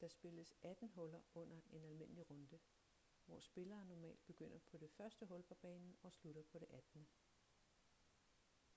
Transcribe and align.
der 0.00 0.08
spilles 0.08 0.54
atten 0.62 0.90
huller 0.94 1.20
under 1.34 1.56
en 1.56 1.62
almindelig 1.72 2.30
runde 2.30 2.58
hvor 3.26 3.40
spillere 3.40 3.84
normalt 3.86 4.26
begynder 4.26 4.58
på 4.58 4.76
det 4.78 4.90
første 4.96 5.26
hul 5.26 5.42
på 5.42 5.54
banen 5.54 5.96
og 6.02 6.12
slutter 6.12 6.42
på 6.42 6.58
det 6.58 6.66
attende 6.76 7.06